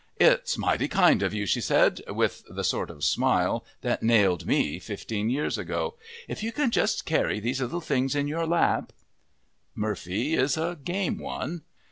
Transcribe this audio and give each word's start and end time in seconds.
"It's 0.19 0.57
mighty 0.57 0.87
kind 0.87 1.21
of 1.21 1.31
you," 1.31 1.45
she 1.45 1.61
said, 1.61 2.01
with 2.07 2.43
the 2.49 2.63
sort 2.63 2.89
of 2.89 2.97
a 2.97 3.01
smile 3.03 3.63
that 3.81 4.01
nailed 4.01 4.47
me 4.47 4.79
fifteen 4.79 5.29
years 5.29 5.59
ago. 5.59 5.93
"If 6.27 6.41
you 6.41 6.51
can 6.51 6.71
just 6.71 7.05
carry 7.05 7.39
these 7.39 7.61
little 7.61 7.81
things 7.81 8.15
in 8.15 8.27
your 8.27 8.47
lap" 8.47 8.93
Murphy 9.75 10.33
is 10.33 10.57
a 10.57 10.79
game 10.83 11.19
one. 11.19 11.61